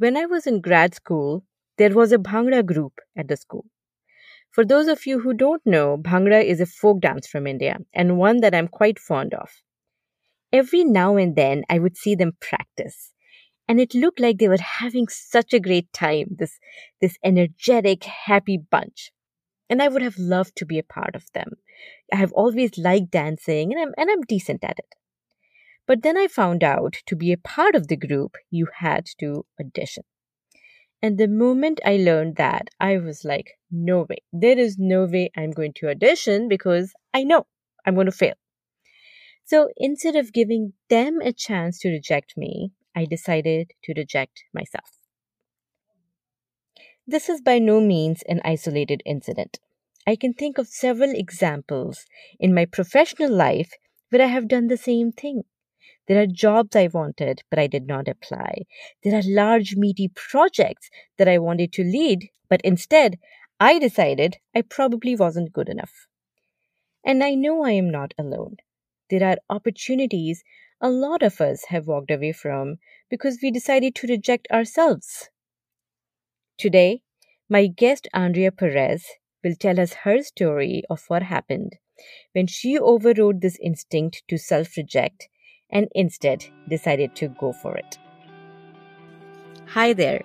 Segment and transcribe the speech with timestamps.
[0.00, 1.44] When I was in grad school,
[1.76, 3.66] there was a Bhangra group at the school.
[4.50, 8.16] For those of you who don't know, Bhangra is a folk dance from India and
[8.16, 9.50] one that I'm quite fond of.
[10.54, 13.12] Every now and then I would see them practice
[13.68, 16.58] and it looked like they were having such a great time, this,
[17.02, 19.12] this energetic, happy bunch.
[19.68, 21.56] And I would have loved to be a part of them.
[22.10, 24.94] I have always liked dancing and I'm, and I'm decent at it.
[25.90, 29.44] But then I found out to be a part of the group, you had to
[29.60, 30.04] audition.
[31.02, 34.18] And the moment I learned that, I was like, no way.
[34.32, 37.48] There is no way I'm going to audition because I know
[37.84, 38.34] I'm going to fail.
[39.44, 44.96] So instead of giving them a chance to reject me, I decided to reject myself.
[47.04, 49.58] This is by no means an isolated incident.
[50.06, 52.06] I can think of several examples
[52.38, 53.72] in my professional life
[54.10, 55.42] where I have done the same thing.
[56.10, 58.64] There are jobs I wanted, but I did not apply.
[59.04, 63.20] There are large, meaty projects that I wanted to lead, but instead,
[63.60, 66.08] I decided I probably wasn't good enough.
[67.04, 68.56] And I know I am not alone.
[69.08, 70.42] There are opportunities
[70.80, 75.30] a lot of us have walked away from because we decided to reject ourselves.
[76.58, 77.02] Today,
[77.48, 79.06] my guest Andrea Perez
[79.44, 81.76] will tell us her story of what happened
[82.32, 85.28] when she overrode this instinct to self reject
[85.72, 87.98] and instead decided to go for it.
[89.66, 90.22] Hi there.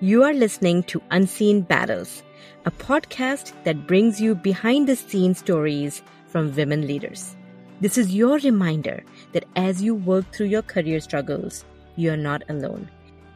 [0.00, 2.22] You are listening to Unseen Battles,
[2.64, 7.36] a podcast that brings you behind the scenes stories from women leaders.
[7.80, 11.64] This is your reminder that as you work through your career struggles,
[11.96, 12.88] you are not alone.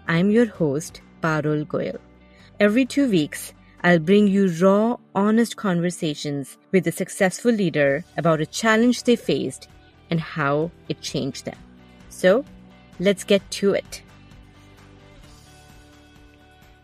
[0.07, 1.99] I'm your host, Parul Goyal.
[2.61, 8.47] Every two weeks, I'll bring you raw, honest conversations with a successful leader about a
[8.47, 9.69] challenge they faced
[10.11, 11.59] and how it changed them.
[12.09, 12.45] So,
[12.99, 14.03] let's get to it.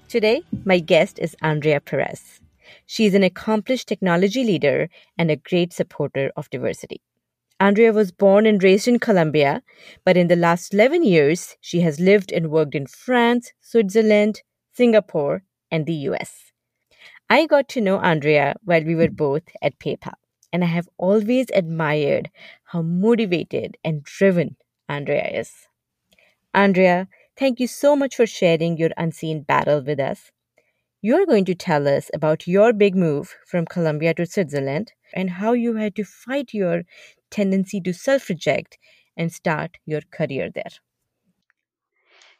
[0.09, 2.41] Today, my guest is Andrea Perez.
[2.87, 7.01] She is an accomplished technology leader and a great supporter of diversity.
[7.59, 9.63] Andrea was born and raised in Colombia,
[10.05, 15.43] but in the last 11 years, she has lived and worked in France, Switzerland, Singapore,
[15.71, 16.53] and the US.
[17.31, 20.15] I got to know Andrea while we were both at PayPal
[20.55, 22.31] and I have always admired
[22.75, 24.57] how motivated and driven
[24.89, 25.53] Andrea is.
[26.53, 27.07] Andrea,
[27.39, 30.33] thank you so much for sharing your unseen battle with us.
[31.01, 35.53] You're going to tell us about your big move from Colombia to Switzerland and how
[35.53, 36.83] you had to fight your
[37.31, 38.77] tendency to self reject
[39.17, 40.75] and start your career there.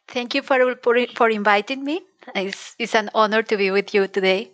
[0.09, 2.01] Thank you for, for, inviting me.
[2.35, 4.51] It's, it's an honor to be with you today.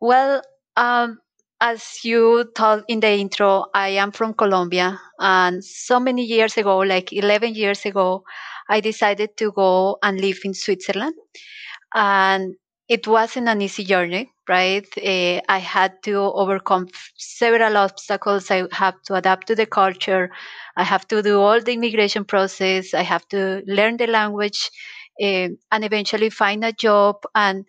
[0.00, 0.42] Well,
[0.76, 1.20] um,
[1.60, 5.00] as you told in the intro, I am from Colombia.
[5.18, 8.24] And so many years ago, like 11 years ago,
[8.68, 11.14] I decided to go and live in Switzerland.
[11.94, 12.54] And
[12.88, 14.86] it wasn't an easy journey, right?
[14.96, 18.50] Uh, I had to overcome several obstacles.
[18.50, 20.30] I have to adapt to the culture.
[20.76, 22.94] I have to do all the immigration process.
[22.94, 24.70] I have to learn the language
[25.20, 27.66] uh, and eventually find a job and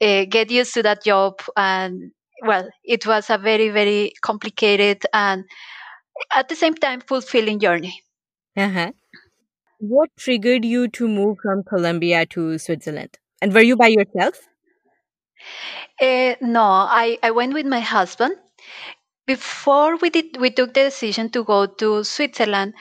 [0.00, 5.44] uh, get used to that job and well, it was a very, very complicated and
[6.34, 8.02] at the same time fulfilling journey.
[8.56, 8.92] Uh-huh.
[9.78, 13.18] What triggered you to move from Colombia to Switzerland?
[13.40, 14.38] And were you by yourself?
[16.00, 18.36] Uh, no, I, I went with my husband.
[19.26, 22.74] Before we did, we took the decision to go to Switzerland.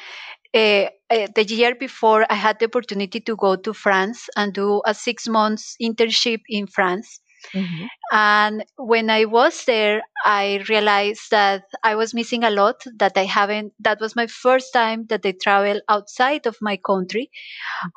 [0.53, 4.81] Uh, uh, the year before, I had the opportunity to go to France and do
[4.85, 7.19] a six months internship in France.
[7.55, 7.85] Mm-hmm.
[8.11, 13.23] And when I was there, I realized that I was missing a lot that I
[13.25, 17.31] haven't, that was my first time that I traveled outside of my country.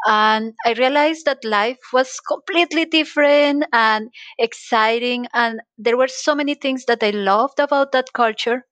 [0.07, 5.27] And I realized that life was completely different and exciting.
[5.35, 8.65] And there were so many things that I loved about that culture.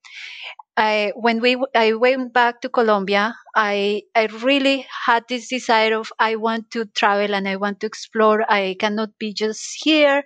[0.76, 6.10] I, when we I went back to Colombia, I I really had this desire of
[6.19, 8.44] I want to travel and I want to explore.
[8.50, 10.22] I cannot be just here.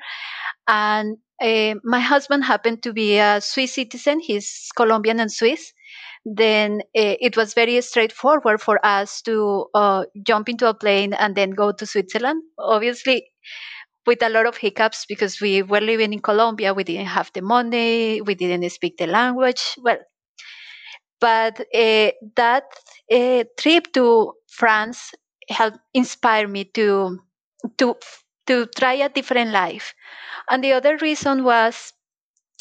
[0.68, 4.20] And uh, my husband happened to be a Swiss citizen.
[4.20, 5.72] He's Colombian and Swiss.
[6.24, 11.36] Then uh, it was very straightforward for us to uh, jump into a plane and
[11.36, 12.42] then go to Switzerland.
[12.58, 13.26] Obviously,
[14.06, 16.74] with a lot of hiccups because we were living in Colombia.
[16.74, 18.20] We didn't have the money.
[18.22, 19.62] We didn't speak the language.
[19.82, 19.98] Well,
[21.20, 22.64] but uh, that
[23.58, 25.12] trip to France
[25.48, 27.18] helped inspire me to
[27.78, 27.96] to
[28.46, 29.94] to try a different life.
[30.50, 31.92] And the other reason was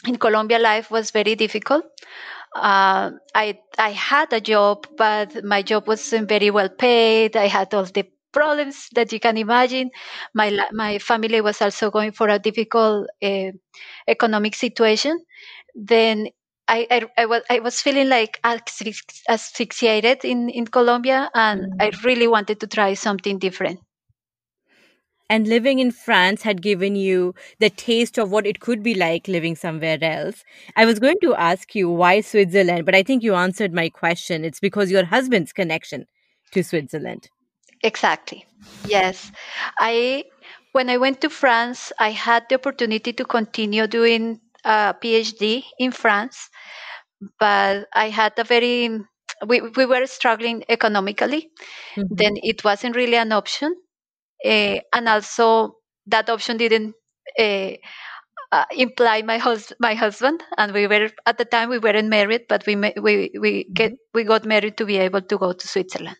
[0.08, 1.86] in Colombia, life was very difficult.
[2.56, 7.36] Uh, I I had a job, but my job wasn't very well paid.
[7.38, 9.92] I had all the problems that you can imagine.
[10.34, 13.52] My my family was also going for a difficult uh,
[14.08, 15.20] economic situation.
[15.76, 16.30] Then
[16.68, 21.92] I, I, I was I was feeling like asphyx- asphyxiated in in Colombia, and I
[22.04, 23.80] really wanted to try something different.
[25.30, 29.28] And living in France had given you the taste of what it could be like
[29.28, 30.44] living somewhere else.
[30.76, 34.46] I was going to ask you why Switzerland, but I think you answered my question.
[34.46, 36.06] It's because your husband's connection
[36.52, 37.30] to Switzerland.
[37.84, 38.46] Exactly.
[38.88, 39.32] Yes.
[39.80, 40.26] I
[40.74, 45.92] when I went to France, I had the opportunity to continue doing a PhD in
[45.92, 46.50] France,
[47.40, 48.90] but I had a very
[49.46, 51.50] we, we were struggling economically.
[51.96, 52.08] Mhm.
[52.10, 53.76] Then it wasn't really an option.
[54.44, 55.78] Uh, and also
[56.08, 56.94] that option didn't
[57.40, 57.72] uh,
[58.52, 62.46] uh, imply my hus- my husband and we were at the time we weren't married
[62.48, 65.68] but we ma- we we get we got married to be able to go to
[65.68, 66.18] Switzerland.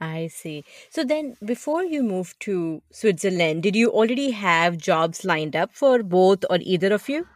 [0.00, 0.64] I see.
[0.90, 6.02] So then, before you moved to Switzerland, did you already have jobs lined up for
[6.02, 7.26] both or either of you?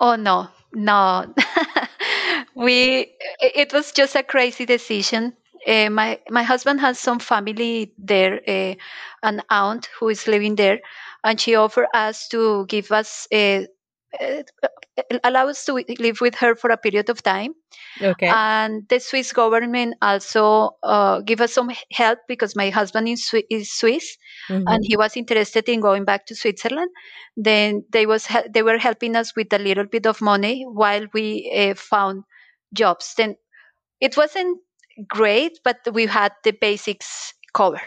[0.00, 1.32] Oh no, no.
[2.54, 5.36] we it was just a crazy decision.
[5.66, 8.74] Uh, my my husband has some family there, uh,
[9.22, 10.80] an aunt who is living there,
[11.24, 13.62] and she offered us to give us uh,
[14.20, 14.42] uh,
[15.24, 17.54] allow us to live with her for a period of time
[18.02, 18.34] Okay.
[18.34, 23.72] and the Swiss government also uh, give us some help because my husband is, is
[23.72, 24.16] Swiss
[24.48, 24.66] Mhm.
[24.66, 26.90] and he was interested in going back to Switzerland.
[27.36, 31.50] Then they was they were helping us with a little bit of money while we
[31.54, 32.24] uh, found
[32.74, 33.14] jobs.
[33.16, 33.36] Then
[34.00, 34.58] it wasn't
[35.06, 37.80] great, but we had the basics covered.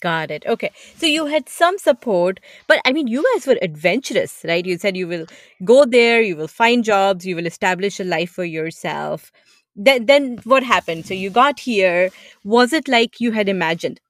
[0.00, 0.44] Got it.
[0.46, 0.70] Okay.
[0.96, 4.64] So you had some support, but I mean, you guys were adventurous, right?
[4.64, 5.26] You said you will
[5.64, 9.30] go there, you will find jobs, you will establish a life for yourself.
[9.76, 11.06] Then, then what happened?
[11.06, 12.10] So you got here.
[12.44, 14.00] Was it like you had imagined?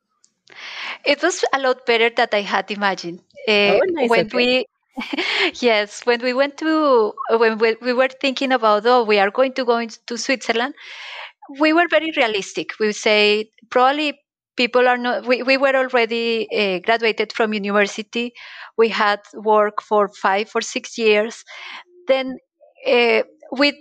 [1.05, 3.21] It was a lot better than I had imagined.
[3.49, 4.11] Uh, Oh, nice.
[4.11, 4.35] when Okay.
[4.35, 4.67] we
[5.61, 9.53] yes, when we went to when we, we were thinking about oh we are going
[9.55, 10.75] to go in- to Switzerland,
[11.59, 12.71] we were very realistic.
[12.81, 14.19] We say probably
[14.57, 15.27] people are not.
[15.27, 18.33] We, we were already uh, graduated from university.
[18.77, 21.45] We had work for five or six years.
[22.09, 22.39] Then
[22.87, 23.73] uh, we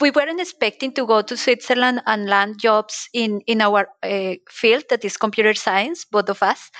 [0.00, 4.84] we weren't expecting to go to Switzerland and land jobs in in our uh, field
[4.90, 6.04] that is computer science.
[6.04, 6.70] Both of us.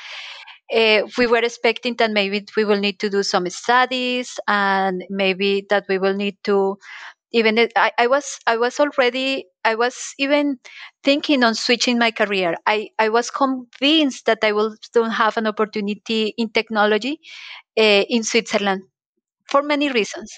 [0.74, 5.64] Uh, we were expecting that maybe we will need to do some studies and maybe
[5.70, 6.76] that we will need to
[7.32, 10.58] even I, I was I was already I was even
[11.02, 12.56] thinking on switching my career.
[12.66, 17.20] I, I was convinced that I will still have an opportunity in technology
[17.78, 18.82] uh, in Switzerland
[19.48, 20.32] for many reasons.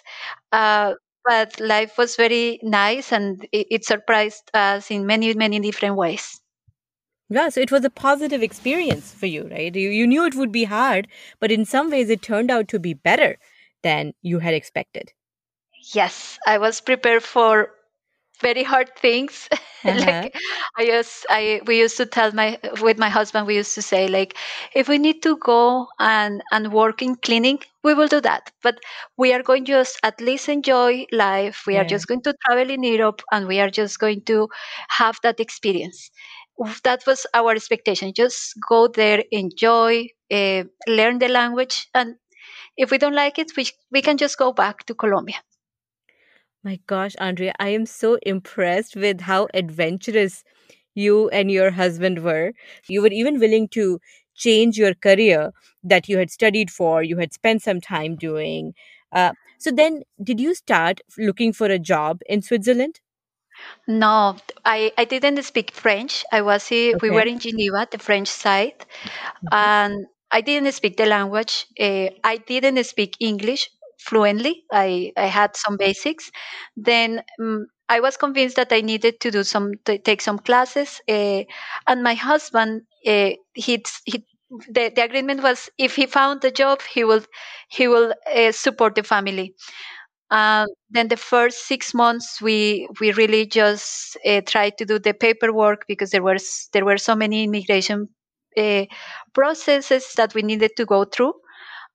[0.53, 0.95] Uh,
[1.25, 6.41] but life was very nice and it, it surprised us in many many different ways.
[7.31, 9.75] Yeah, so it was a positive experience for you, right?
[9.75, 11.09] You, you knew it would be hard,
[11.41, 13.39] but in some ways it turned out to be better
[13.83, 15.13] than you had expected.
[15.95, 17.71] Yes, I was prepared for
[18.41, 19.49] very hard things.
[19.85, 20.29] Uh-huh.
[20.29, 20.35] like
[20.79, 24.09] I used, I we used to tell my with my husband, we used to say
[24.09, 24.37] like,
[24.75, 28.51] if we need to go and and work in cleaning, we will do that.
[28.63, 28.79] But
[29.17, 31.65] we are going to just at least enjoy life.
[31.67, 34.49] We are just going to travel in Europe, and we are just going to
[34.89, 36.11] have that experience.
[36.85, 38.13] That was our expectation.
[38.15, 42.17] Just go there, enjoy, uh, learn the language, and
[42.77, 45.41] if we don't like it, we we can just go back to Colombia.
[46.63, 50.45] My gosh, Andrea, I am so impressed with how adventurous
[50.95, 52.53] you and your husband were.
[52.89, 54.01] You were even willing to
[54.35, 58.75] change your career that you had studied for, you had spent some time doing.
[59.13, 63.01] Uh, so then, did you start looking for a job in Switzerland?
[63.87, 66.25] No, I, I didn't speak French.
[66.33, 68.85] I was eh, we were in Geneva, the French side,
[69.43, 69.49] Mhm.
[69.53, 71.67] and I didn't speak the language.
[71.79, 73.71] Uh, I didn't speak English
[74.09, 74.65] fluently.
[74.73, 76.31] I, I had some basics.
[76.77, 81.01] Then um, I was convinced that I needed to do some to take some classes.
[81.09, 81.43] Uh,
[81.87, 84.25] and my husband, uh, he he
[84.71, 87.23] the, the agreement was if he found a job, he will
[87.71, 89.55] he will uh, support the family.
[90.31, 95.87] Um, then the first six months, we we really just tried to do the paperwork
[95.89, 98.09] because there was there were so many immigration
[99.35, 101.33] processes that we needed to go through.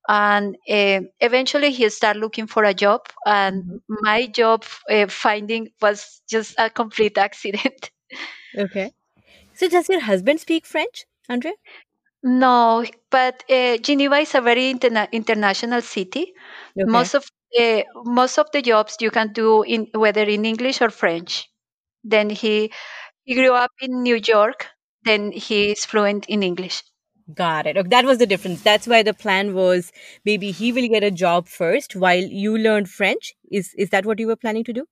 [0.07, 3.79] And uh, eventually, he started looking for a job, and Mhm.
[3.87, 7.91] my job uh, finding was just a complete accident.
[8.57, 8.93] Okay.
[9.53, 11.53] So, does your husband speak French, Andrea?
[12.23, 16.33] no, but uh, Geneva is a very interna- international city.
[16.77, 16.85] Okay.
[16.85, 17.25] Most of
[17.59, 21.49] uh, most of the jobs you can do in whether in English or French.
[22.03, 22.71] Then he
[23.25, 24.67] he grew up in New York.
[25.03, 26.83] Then he is fluent in English.
[27.33, 27.77] Got it.
[27.77, 28.61] Okay, that was the difference.
[28.63, 29.91] That's why the plan was
[30.25, 33.33] maybe he will get a job first while you learned French.
[33.51, 34.87] Is is that what you were planning to do?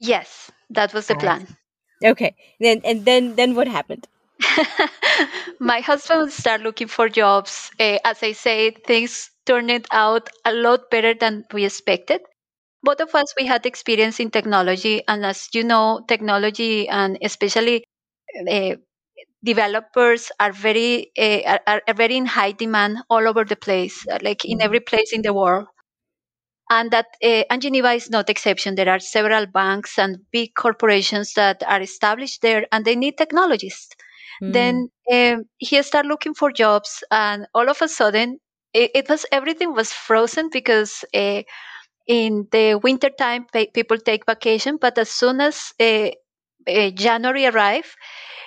[0.00, 1.56] Yes, that was the plan.
[2.04, 2.34] Okay.
[2.60, 4.06] Then and then then what happened?
[5.58, 7.70] my husband started looking for jobs.
[7.78, 12.20] Uh, as I said, things turned out a lot better than we expected.
[12.82, 17.84] Both of us, we had experience in technology, and as you know, technology and especially
[18.50, 18.76] uh,
[19.44, 24.44] developers are very uh, are, are, very in high demand all over the place, like
[24.44, 25.66] in every place in the world.
[26.70, 28.76] And that uh, and Geneva is not exception.
[28.76, 33.94] There are several banks and big corporations that are established there, and they need technologists.
[34.42, 34.52] Mm.
[34.52, 38.38] Then um, he started looking for jobs, and all of a sudden,
[38.72, 41.42] it, it was everything was frozen because uh,
[42.06, 44.78] in the winter time people take vacation.
[44.80, 46.10] But as soon as uh,
[46.94, 47.94] January arrived,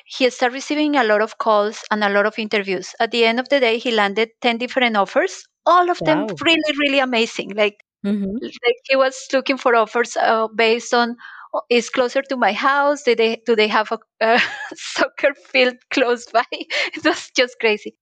[0.06, 2.94] he started receiving a lot of calls and a lot of interviews.
[3.00, 6.06] At the end of the day, he landed ten different offers, all of wow.
[6.06, 7.52] them really, really amazing.
[7.56, 8.38] Like, mm-hmm.
[8.42, 11.18] like he was looking for offers uh, based on
[11.70, 13.04] is closer to my house?
[13.04, 14.40] Do they do they have a, a
[14.76, 16.44] soccer field close by?
[16.52, 17.96] it was just crazy.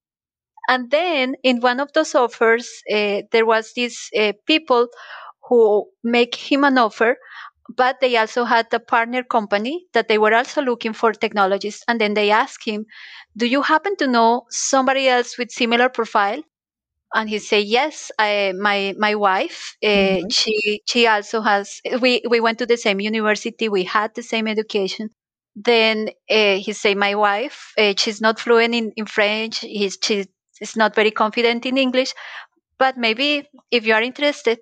[0.69, 4.87] And then in one of those offers, uh, there was these uh, people
[5.49, 7.17] who make him an offer,
[7.69, 11.83] but they also had a partner company that they were also looking for technologists.
[11.87, 12.85] And then they asked him,
[13.37, 16.41] "Do you happen to know somebody else with similar profile?"
[17.13, 20.29] and he said yes I, my my wife uh, mm-hmm.
[20.29, 24.47] she she also has we we went to the same university we had the same
[24.47, 25.09] education
[25.55, 30.27] then uh, he said my wife uh, she's not fluent in, in french he's she's
[30.75, 32.13] not very confident in english
[32.79, 34.59] but maybe if you are interested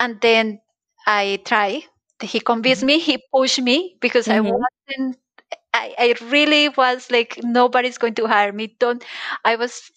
[0.00, 0.60] and then
[1.06, 1.82] i try
[2.22, 2.86] he convinced mm-hmm.
[2.86, 4.46] me he pushed me because mm-hmm.
[4.46, 5.18] i wasn't
[5.74, 9.04] I, I really was like nobody's going to hire me don't
[9.44, 9.90] i was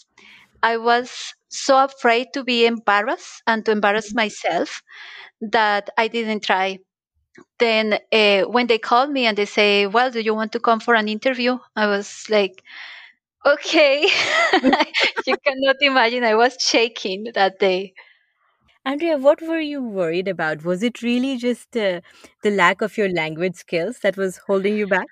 [0.63, 4.17] I was so afraid to be embarrassed and to embarrass mm-hmm.
[4.17, 4.81] myself
[5.41, 6.79] that I didn't try.
[7.59, 10.79] Then uh, when they called me and they say, "Well, do you want to come
[10.79, 12.63] for an interview?" I was like,
[13.45, 14.03] "Okay."
[15.27, 16.23] you cannot imagine.
[16.23, 17.93] I was shaking that day.
[18.87, 20.63] Andrea, what were you worried about?
[20.63, 21.99] Was it really just uh,
[22.41, 25.07] the lack of your language skills that was holding you back?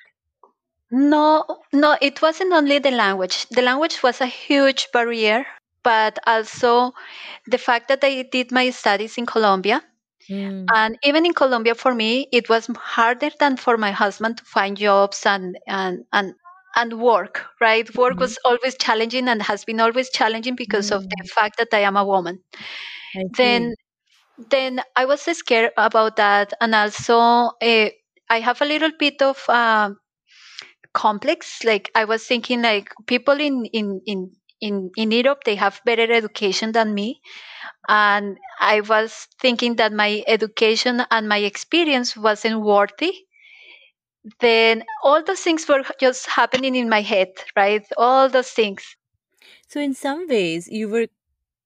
[0.91, 3.45] No, no, it wasn't only the language.
[3.49, 5.45] The language was a huge barrier,
[5.83, 6.93] but also
[7.47, 9.83] the fact that I did my studies in Colombia.
[10.29, 10.67] Mm.
[10.73, 14.77] And even in Colombia, for me, it was harder than for my husband to find
[14.77, 16.33] jobs and and and
[16.75, 17.45] and work.
[17.61, 18.19] Right, work mm.
[18.19, 20.97] was always challenging and has been always challenging because mm.
[20.97, 22.39] of the fact that I am a woman.
[23.37, 23.75] Then,
[24.49, 27.17] then I was scared about that, and also
[27.61, 27.89] uh,
[28.29, 29.43] I have a little bit of.
[29.49, 29.91] Uh,
[30.93, 35.81] complex like i was thinking like people in in in in, in Europe, they have
[35.85, 37.21] better education than me.
[37.87, 43.24] And I was thinking that my education and my experience wasn't worthy.
[44.39, 47.85] Then all those things were just happening in my head, right?
[47.97, 48.95] All those things.
[49.67, 51.07] So, in some ways, you were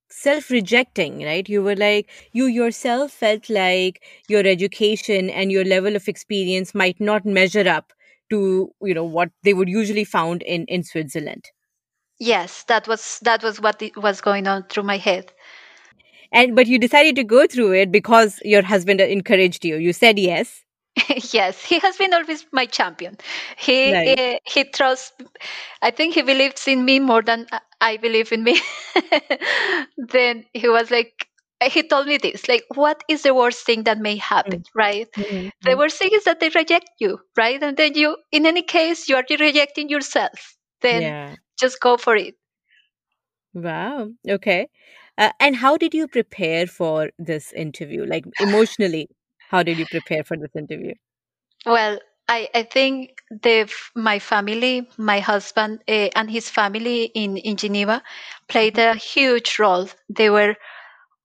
[0.09, 1.47] self rejecting, right?
[1.47, 6.99] You were like, you yourself felt like your education and your level of experience might
[6.99, 7.93] not measure up
[8.29, 11.45] to you know what they would usually found in in Switzerland.
[12.19, 15.31] Yes, that was that was what was going on through my head.
[16.31, 19.77] And but you decided to go through it because your husband encouraged you.
[19.77, 20.63] You said yes.
[21.33, 23.17] yes, he has been always my champion.
[23.57, 24.17] He nice.
[24.17, 25.11] he, he trusts.
[25.81, 27.47] I think he believes in me more than
[27.81, 28.61] I believe in me.
[29.97, 31.29] then he was like,
[31.67, 34.79] he told me this like what is the worst thing that may happen mm-hmm.
[34.79, 35.49] right mm-hmm.
[35.63, 39.09] the worst thing is that they reject you right and then you in any case
[39.09, 41.35] you are rejecting yourself then yeah.
[41.59, 42.35] just go for it
[43.53, 44.67] wow okay
[45.17, 49.09] uh, and how did you prepare for this interview like emotionally
[49.49, 50.93] how did you prepare for this interview
[51.65, 51.99] well
[52.31, 58.03] I, I think the my family, my husband uh, and his family in, in Geneva
[58.47, 58.97] played mm-hmm.
[58.97, 59.89] a huge role.
[60.09, 60.55] They were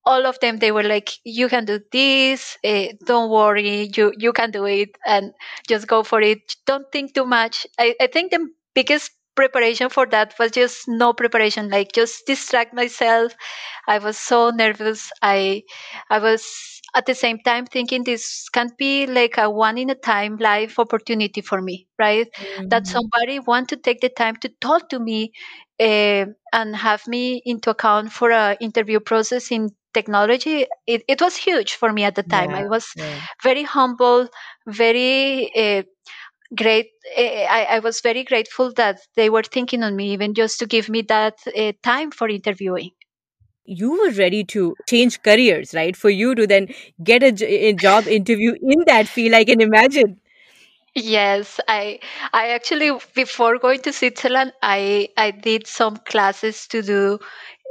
[0.06, 4.32] all of them they were like you can do this uh, don't worry you you
[4.32, 5.32] can do it and
[5.66, 10.06] just go for it don't think too much I, I think the biggest preparation for
[10.06, 13.32] that was just no preparation like just distract myself
[13.88, 15.62] i was so nervous i
[16.10, 19.94] i was at the same time thinking this can be like a one in a
[19.94, 22.68] time life opportunity for me right mm-hmm.
[22.68, 25.32] that somebody want to take the time to talk to me
[25.80, 31.36] uh, and have me into account for a interview process in technology it, it was
[31.36, 33.20] huge for me at the time yeah, i was yeah.
[33.42, 34.28] very humble
[34.66, 35.82] very uh,
[36.54, 36.90] great.
[37.16, 40.66] eh, I, I was very grateful that they were thinking on me, even just to
[40.66, 42.90] give me that uh, time for interviewing.
[43.66, 45.96] You were ready to change careers, right?
[45.96, 46.68] For you to then
[47.02, 50.20] get a job interview in that field, I can imagine.
[50.94, 51.98] Yes, I
[52.32, 57.18] I actually before going to Switzerland, I I did some classes to do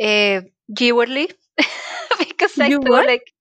[0.02, 0.42] uh,
[0.74, 1.30] jewelry
[2.20, 3.08] because I You thought what?
[3.08, 3.32] like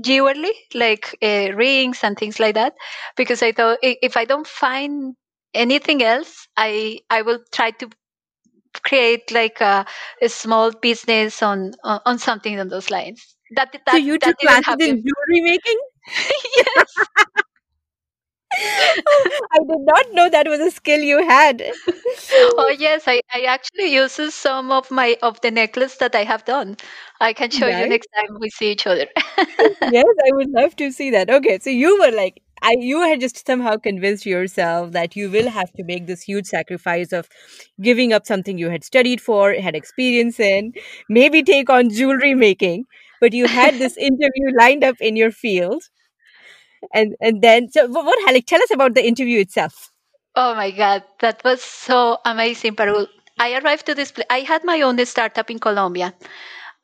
[0.00, 2.74] jewelry, like uh, rings and things like that,
[3.16, 5.14] because I thought if I don't find
[5.54, 7.90] anything else, I I will try to
[8.84, 9.86] create like a,
[10.22, 13.36] a small business on, on on something on those lines.
[13.50, 15.78] That So that you that took classes in jewelry making?
[16.56, 17.08] yes.
[18.56, 21.62] I did not know that was a skill you had.
[22.56, 26.44] Oh yes, I, I actually uses some of my of the necklace that I have
[26.44, 26.76] done.
[27.20, 29.06] I can show you next time we see each other.
[29.90, 31.30] Yes, I would love to see that.
[31.30, 35.48] Okay, so you were like, I you had just somehow convinced yourself that you will
[35.50, 37.28] have to make this huge sacrifice of
[37.80, 40.72] giving up something you had studied for, had experience in,
[41.08, 42.84] maybe take on jewelry making,
[43.20, 45.82] but you had this interview lined up in your field,
[46.92, 48.18] and and then so what?
[48.32, 49.90] Like, tell us about the interview itself.
[50.36, 53.08] Oh my God, that was so amazing, Parul.
[53.38, 54.26] I arrived to this place.
[54.30, 56.14] I had my own startup in Colombia,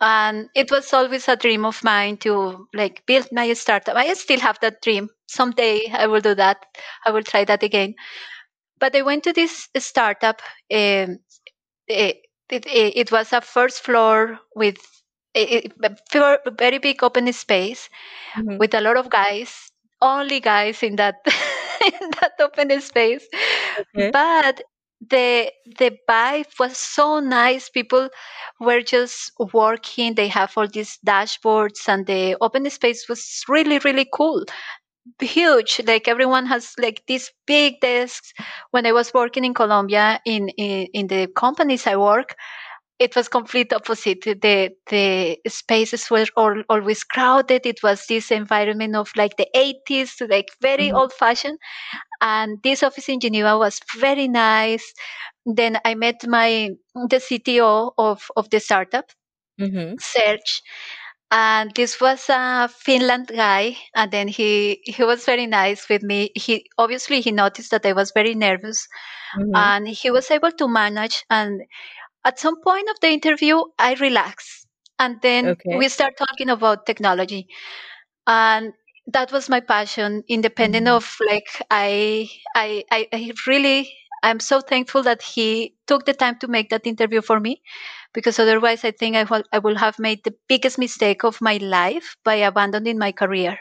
[0.01, 3.97] and it was always a dream of mine to like build my startup.
[3.97, 5.09] I still have that dream.
[5.29, 6.59] Someday I will do that.
[7.07, 7.95] I will try that again.
[8.79, 10.43] But I went to this startup.
[10.73, 11.19] Um,
[11.89, 14.79] it, it, it was a first floor with
[15.37, 17.89] a a very big open space
[18.37, 18.59] Mhm.
[18.59, 19.70] with a lot of guys,
[20.03, 21.17] only guys in that
[21.85, 23.27] in that open space.
[23.97, 24.11] Okay.
[24.13, 24.63] But
[25.01, 27.71] the the vibe was so nice.
[27.71, 28.09] People
[28.61, 30.15] were just working.
[30.15, 34.45] They have all these dashboards, and the open space was really really cool,
[35.21, 35.81] huge.
[35.87, 38.33] Like everyone has like these big desks.
[38.71, 42.37] When I was working in Colombia, in in, in the companies I work,
[43.01, 47.67] it was complete opposite the the spaces were all, always crowded.
[47.67, 50.95] It was this environment of like the 80s like very Mhm.
[50.95, 51.59] old fashioned.
[52.23, 54.93] And this office in geneva was very nice.
[55.47, 59.07] Then i met my the cto of of the startup
[59.59, 60.01] Mhm.
[60.01, 60.63] serge.
[61.33, 63.77] And this was a finland guy.
[63.97, 66.31] And then he he was very nice with me.
[66.37, 68.89] He obviously he noticed that i was very nervous.
[69.35, 69.71] Mhm.
[69.71, 71.25] and he was able to manage.
[71.31, 71.63] And
[72.25, 74.67] at some point of the interview i relax.
[74.99, 75.81] and then Okay.
[75.81, 77.49] we start talking about technology
[78.27, 78.73] and
[79.07, 80.97] that was my passion independent Mhm.
[80.97, 86.39] of like i i i, I really i'm so thankful that he took the time
[86.41, 87.63] to make that interview for me
[88.15, 91.57] because otherwise i think i will, I will have made the biggest mistake of my
[91.59, 93.59] life by abandoning my career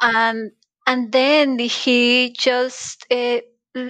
[0.00, 0.50] and
[0.86, 3.40] and then he just uh,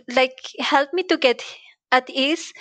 [0.09, 1.43] like helped me to get
[1.93, 2.53] at ease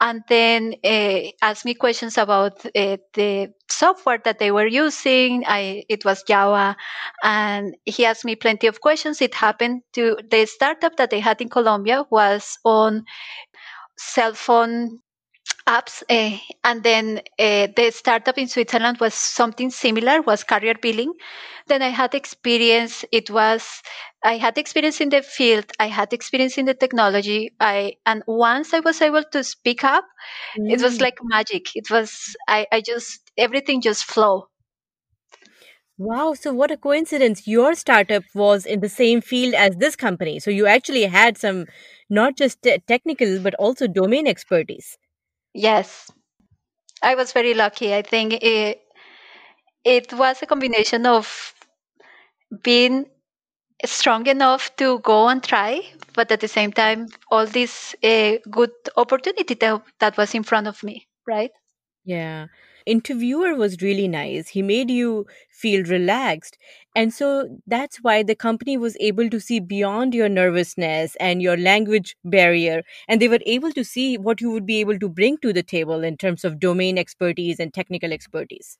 [0.00, 5.44] and then uh, asked me questions about uh, the software that they were using.
[5.46, 6.76] I it was Java,
[7.22, 9.22] and he asked me plenty of questions.
[9.22, 13.04] It happened to the startup that they had in Colombia was on
[13.98, 15.00] cell phone
[15.66, 21.12] apps, uh, and then uh, the startup in Switzerland was something similar, was carrier billing.
[21.66, 23.04] Then I had experience.
[23.12, 23.82] It was
[24.24, 25.66] I had experience in the field.
[25.80, 27.54] I had experience in the technology.
[27.60, 30.04] I and once I was able to speak up
[30.68, 31.00] it was Mm.
[31.00, 34.48] like magic it was i i just everything just flow
[35.96, 37.46] Wow, so what a coincidence.
[37.46, 40.40] Your startup was in the same field as this company.
[40.40, 41.66] So you actually had some
[42.10, 44.98] not just te- technical, but also domain expertise.
[45.54, 46.10] Yes
[47.02, 48.82] i was very lucky i think it
[49.84, 51.54] it was a combination of
[52.62, 53.06] being
[53.84, 55.82] strong enough to go and try
[56.14, 60.66] but at the same time all this uh, good opportunity that, that was in front
[60.68, 61.52] of me right
[62.04, 62.48] Yeah.
[62.86, 64.48] Interviewer was really nice.
[64.48, 66.58] He made you feel relaxed.
[66.94, 71.56] And so that's why the company was able to see beyond your nervousness and your
[71.56, 72.82] language barrier.
[73.08, 75.62] And they were able to see what you would be able to bring to the
[75.62, 78.78] table in terms of domain expertise and technical expertise.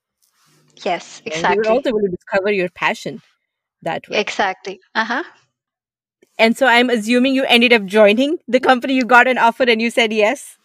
[0.85, 3.23] yes And they were also able to discover your passion
[3.83, 4.27] that way.
[4.27, 5.25] exactly uh-huh
[6.39, 8.95] And so I'm assuming you ended up joining the company.
[8.95, 10.57] You got an offer and you said yes.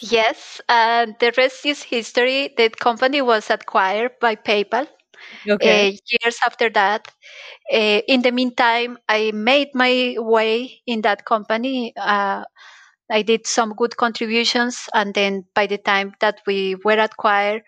[0.00, 4.86] yes and the rest is history the company was acquired by paypal
[5.48, 5.82] Okay.
[5.82, 7.08] uh, years after that
[7.72, 11.92] Uh, in the meantime, I made my way in that company.
[11.96, 12.44] Uh,
[13.10, 17.62] I did some good contributions, and then by the time that we were acquired,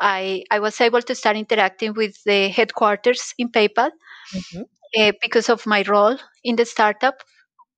[0.00, 3.90] I, I was able to start interacting with the headquarters in PayPal
[4.32, 4.64] Mhm.
[4.98, 7.16] uh, because of my role in the startup.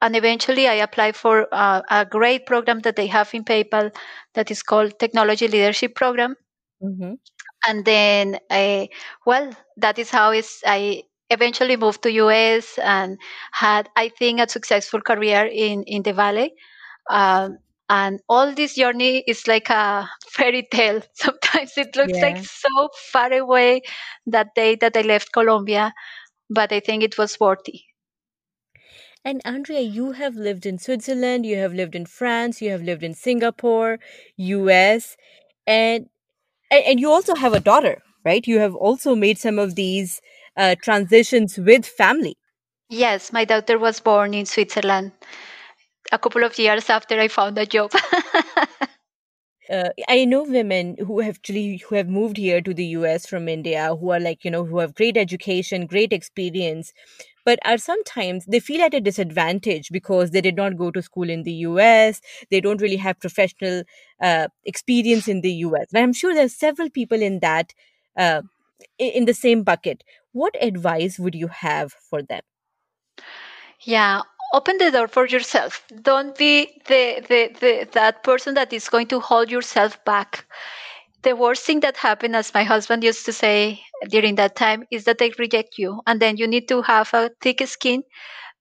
[0.02, 3.90] and eventually I applied for uh, a great program that they have in PayPal
[4.34, 6.36] that is called Technology Leadership Program.
[6.82, 7.14] Mm-hmm.
[7.66, 8.88] And then, I,
[9.26, 13.18] well, that is how is I eventually moved to US and
[13.52, 16.54] had, I think, a successful career in in the Valley.
[17.10, 21.02] Um, and all this journey is like a fairy tale.
[21.14, 22.22] Sometimes it looks Yeah.
[22.22, 23.82] like so far away
[24.26, 25.92] that day that I left Colombia,
[26.50, 27.84] but I think it was worthy.
[29.24, 33.02] And Andrea, you have lived in Switzerland, you have lived in France, you have lived
[33.02, 33.98] in Singapore,
[34.36, 35.16] US,
[35.66, 36.08] and
[36.70, 38.46] and, and you also have a daughter, right?
[38.46, 40.20] You have also made some of these
[40.56, 42.36] uh, transitions with family.
[42.88, 45.12] Yes, my daughter was born in Switzerland
[46.12, 47.92] a couple of years after I found a job.
[49.70, 53.48] uh, I know women who have actually who have moved here to the US from
[53.48, 56.92] India who are like you know who have great education, great experience,
[57.46, 61.30] but are sometimes they feel at a disadvantage because they did not go to school
[61.30, 62.20] in the US.
[62.50, 63.84] They don't really have professional
[64.20, 65.86] uh, experience in the US.
[65.94, 67.72] And I'm sure there's several people in that
[68.18, 68.42] uh,
[68.98, 70.04] in the same bucket.
[70.32, 72.42] What advice would you have for them?
[73.80, 75.84] yeah, open the door for yourself.
[76.02, 80.46] Don't be the, the, the that person that is going to hold yourself back.
[81.26, 85.04] The worst thing that happened, as my husband used to say during that time, is
[85.04, 88.02] that they reject you, and then you need to have a thick skin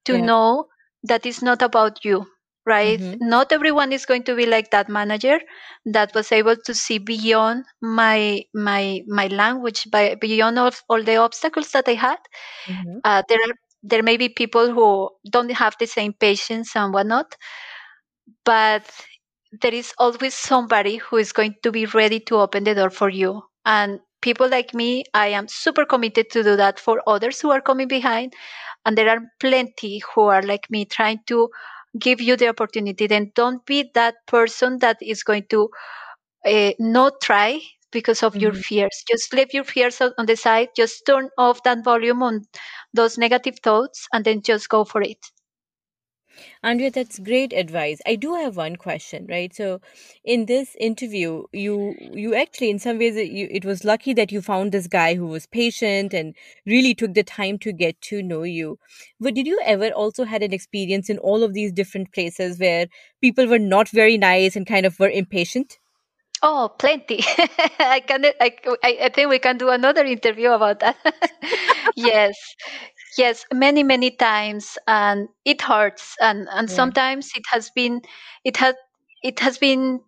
[0.06, 0.18] to Yeah.
[0.18, 0.66] know
[1.04, 2.26] that it's not about you.
[2.66, 3.00] Right?
[3.00, 3.20] Mhm.
[3.20, 5.40] Not everyone is going to be like that manager
[5.86, 11.16] that was able to see beyond my my my language, by beyond all, all the
[11.16, 12.18] obstacles that I had.
[12.66, 13.00] Mhm.
[13.04, 17.34] Uh, there are there may be people who don't have the same patience and whatnot,
[18.44, 18.84] but
[19.52, 23.08] there is always somebody who is going to be ready to open the door for
[23.08, 23.42] you.
[23.64, 27.60] And people like me, I am super committed to do that for others who are
[27.60, 28.34] coming behind.
[28.84, 31.50] And there are plenty who are like me trying to
[31.98, 33.06] give you the opportunity.
[33.06, 35.70] Then don't be that person that is going to
[36.46, 37.60] uh, not try
[37.92, 38.64] because of your Mhm.
[38.64, 39.04] fears.
[39.08, 40.70] Just leave your fears on the side.
[40.76, 42.46] Just turn off that volume on
[42.94, 45.18] those negative thoughts and then just go for it.
[46.62, 48.00] Andrea, that's great advice.
[48.06, 49.54] I do have one question, right?
[49.54, 49.80] So,
[50.24, 54.32] in this interview, you you actually, in some ways, it, you, it was lucky that
[54.32, 56.34] you found this guy who was patient and
[56.66, 58.78] really took the time to get to know you.
[59.20, 62.86] But did you ever also had an experience in all of these different places where
[63.20, 65.78] people were not very nice and kind of were impatient?
[66.42, 67.20] Oh, plenty.
[67.80, 68.24] I can.
[68.40, 68.52] I,
[68.84, 70.96] I I think we can do another interview about that.
[71.96, 72.36] yes,
[73.18, 76.70] yes, many many times, and it hurts, and and Yeah.
[76.70, 78.02] sometimes it has been,
[78.44, 78.74] it has
[79.22, 80.00] it has been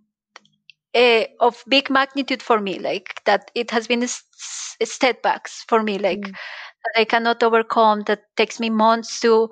[0.94, 3.50] uh, of big magnitude for me, like that.
[3.54, 6.36] It has been setbacks for me, like Mm.
[6.84, 8.02] that I cannot overcome.
[8.06, 9.50] That takes me months to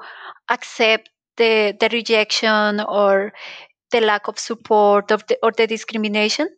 [0.51, 3.33] accept the the rejection or
[3.93, 6.49] the lack of support of the or the discrimination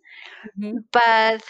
[0.56, 0.84] Mhm.
[0.92, 1.42] but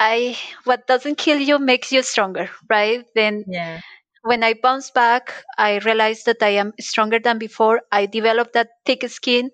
[0.00, 3.04] I what doesn't kill you makes you stronger, right?
[3.14, 3.80] Then Yeah.
[4.24, 7.82] When I bounce back, I realize that I am stronger than before.
[7.92, 9.50] I develop that thick skin,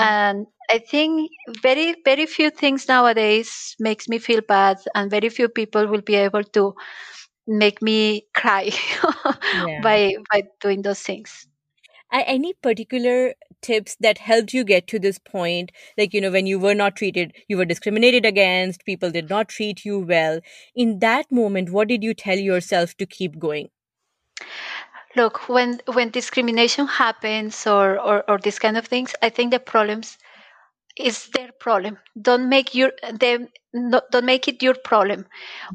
[0.00, 0.04] Mm.
[0.04, 1.30] and I think
[1.62, 6.16] very very few things nowadays makes me feel bad, and very few people will be
[6.16, 6.74] able to
[7.46, 8.70] make me cry
[9.52, 9.80] Yeah.
[9.82, 11.46] by by doing those things.
[12.12, 16.58] Any particular tips that helped you get to this point like you know when you
[16.58, 20.40] were not treated you were discriminated against people did not treat you well
[20.74, 23.68] in that moment what did you tell yourself to keep going
[25.16, 29.60] Look, when when discrimination happens or or, or these kind of things, I think the
[29.60, 30.18] problems
[30.98, 31.98] is their problem.
[32.20, 35.26] Don't make your them no, don't make it your problem.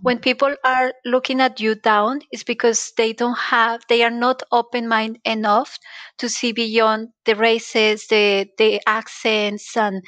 [0.04, 4.44] When people are looking at you down, it's because they don't have they are not
[4.52, 5.78] open mind enough
[6.20, 10.04] to see beyond the races, the the accents and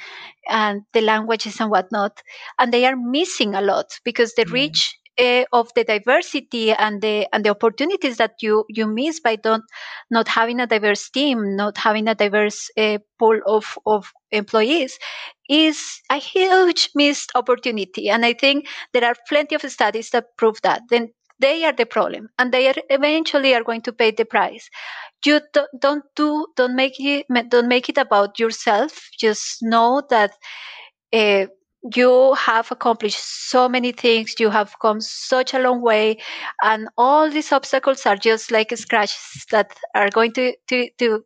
[0.48, 2.22] and the languages and whatnot,
[2.58, 4.50] and they are missing a lot because the mm.
[4.50, 4.92] Yeah.
[5.20, 9.64] Uh, of the diversity and the and the opportunities that you you miss by don't
[10.10, 14.98] not having a diverse team, not having a diverse uh, pool of of employees
[15.48, 18.08] is a huge missed opportunity.
[18.08, 20.82] And I think there are plenty of studies that prove that.
[20.90, 24.68] Then they are the problem, and they are eventually are going to pay the price.
[25.26, 29.00] You don't, don't do don't make it don't make it about yourself.
[29.18, 30.32] Just know that
[31.12, 31.46] uh,
[31.94, 34.34] you have accomplished so many things.
[34.38, 36.18] You have come such a long way,
[36.62, 41.24] and all these obstacles are just like scratches that are going to to to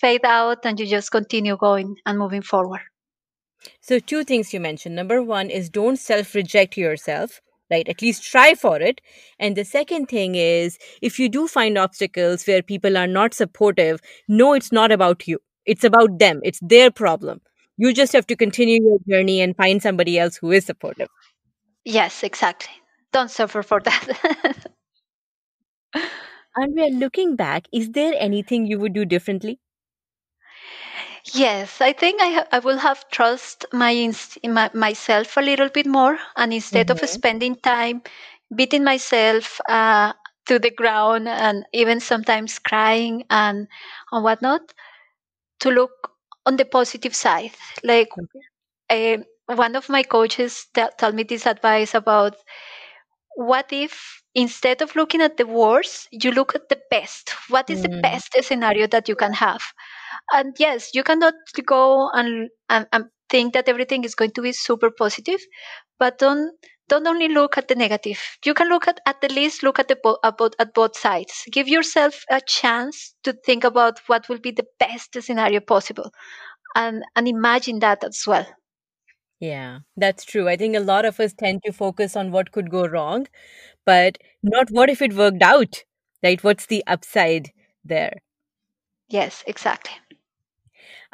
[0.00, 2.80] fade out, and you just continue going and moving forward.
[3.80, 7.88] so two things you mentioned number one is don't self reject yourself right?
[7.88, 9.00] At least try for it.
[9.38, 14.00] And the second thing is if you do find obstacles where people are not supportive,
[14.28, 15.38] no, it's not about you.
[15.64, 16.40] It's about them.
[16.44, 17.40] It's their problem.
[17.76, 21.08] You just have to continue your journey and find somebody else who is supportive.
[21.84, 22.72] Yes, exactly.
[23.12, 24.66] Don't suffer for that.
[26.56, 29.60] Andrea, looking back, is there anything you would do differently?
[31.34, 35.68] Yes, I think I ha- I will have trust my, inst- my myself a little
[35.68, 37.16] bit more, and instead of Mm-hmm.
[37.16, 38.02] spending time
[38.54, 40.12] beating myself uh,
[40.46, 43.68] to the ground and even sometimes crying and
[44.12, 44.72] and whatnot,
[45.60, 46.12] to look
[46.46, 47.52] on the positive side.
[47.82, 48.40] Like Okay.
[48.90, 52.36] uh, one of my coaches t- told me this advice about
[53.36, 57.30] what if instead of looking at the worst, you look at the best?
[57.48, 59.62] What is the Mm, best scenario that you can have?
[60.32, 61.34] And yes, you cannot
[61.66, 65.40] go and, and, and think that everything is going to be super positive,
[65.98, 66.54] but don't
[66.88, 68.20] don't only look at the negative.
[68.44, 71.44] You can look at at the least look at the bo- about at both sides.
[71.50, 76.10] Give yourself a chance to think about what will be the best scenario possible,
[76.74, 78.46] and and imagine that as well.
[79.40, 80.48] Yeah, that's true.
[80.48, 83.26] I think a lot of us tend to focus on what could go wrong,
[83.86, 85.84] but not what if it worked out,
[86.22, 86.42] right?
[86.42, 87.52] What's the upside
[87.84, 88.14] there?
[89.08, 89.92] Yes, exactly.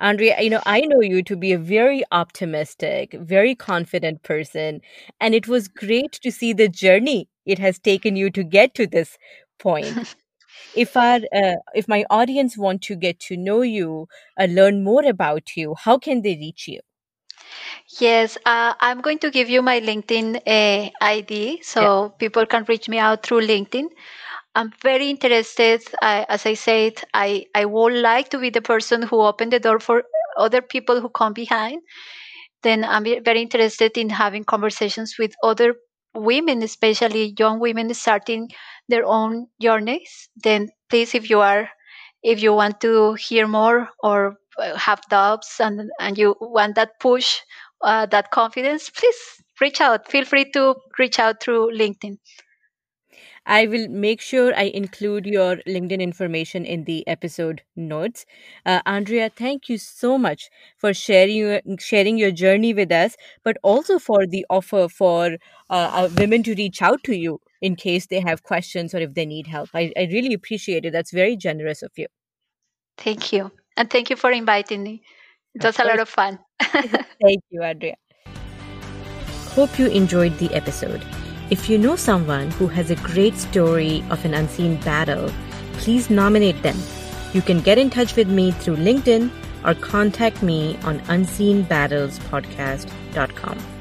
[0.01, 4.81] Andrea, you know, I know you to be a very optimistic, very confident person,
[5.21, 8.87] and it was great to see the journey it has taken you to get to
[8.87, 9.19] this
[9.59, 10.17] point.
[10.73, 14.09] If our, uh, if my audience want to get to know you,
[14.39, 16.81] uh, learn more about you, how can they reach you?
[18.01, 21.89] Yes, uh, I'm going to give you my LinkedIn uh, ID Yeah.
[21.93, 23.87] so people can reach me out through LinkedIn.
[24.55, 25.83] I'm very interested.
[26.03, 29.61] I, as I said, I, I would like to be the person who opened the
[29.61, 30.05] door for
[30.37, 31.83] other people who come behind.
[32.63, 35.77] Then I'm very interested in having conversations with other
[36.15, 38.51] women, especially young women starting
[38.89, 40.29] their own journeys.
[40.37, 41.71] Then please, if you are,
[42.23, 47.01] if you want to hear more or uh, have doubts and, and you want that
[47.01, 47.41] push,
[47.83, 49.19] uh, that confidence, please
[49.61, 50.11] reach out.
[50.11, 52.19] Feel free to reach out through LinkedIn.
[53.51, 58.25] I will make sure I include your LinkedIn information in the episode notes.
[58.65, 63.57] Uh, Andrea, thank you so much for sharing your, sharing your journey with us, but
[63.65, 65.33] also for the offer for
[65.69, 69.15] uh, uh, women to reach out to you in case they have questions or if
[69.15, 69.69] they need help.
[69.75, 70.93] I, I really appreciate it.
[70.93, 72.07] That's very generous of you.
[72.99, 73.51] Thank you.
[73.77, 75.03] And thank you for inviting me.
[75.57, 76.39] It was a lot of fun.
[76.63, 77.97] Thank you, Andrea.
[79.57, 81.05] Hope you enjoyed the episode.
[81.51, 85.33] If you know someone who has a great story of an unseen battle,
[85.73, 86.77] please nominate them.
[87.33, 89.33] You can get in touch with me through LinkedIn
[89.65, 93.80] or contact me on unseenbattlespodcast.com.